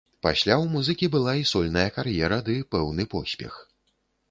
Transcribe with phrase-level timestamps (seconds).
[0.25, 3.63] Пасля ў музыкі была і сольная кар'ера ды пэўны поспех.